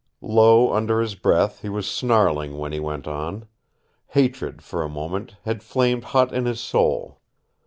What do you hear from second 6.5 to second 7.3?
soul.